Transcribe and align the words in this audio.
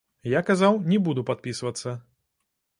Я 0.31 0.39
казаў, 0.47 0.79
не 0.89 0.99
буду 1.09 1.27
падпісвацца. 1.29 1.97